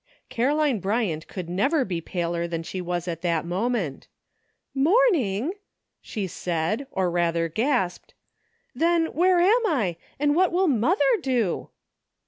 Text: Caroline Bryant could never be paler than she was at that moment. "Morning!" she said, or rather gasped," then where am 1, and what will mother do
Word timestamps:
Caroline 0.29 0.79
Bryant 0.79 1.27
could 1.27 1.47
never 1.47 1.85
be 1.85 2.01
paler 2.01 2.47
than 2.47 2.63
she 2.63 2.81
was 2.81 3.07
at 3.07 3.21
that 3.21 3.45
moment. 3.45 4.07
"Morning!" 4.73 5.53
she 6.01 6.25
said, 6.25 6.87
or 6.89 7.11
rather 7.11 7.47
gasped," 7.47 8.15
then 8.73 9.05
where 9.13 9.39
am 9.39 9.61
1, 9.61 9.95
and 10.17 10.35
what 10.35 10.51
will 10.51 10.67
mother 10.67 11.03
do 11.21 11.69